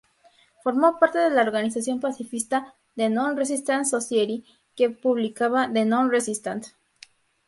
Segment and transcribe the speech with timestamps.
[0.63, 4.43] Formó parte de la organización pacifista "The Non-Resistance Society",
[4.75, 6.65] que publicaba "The Non-Resistant".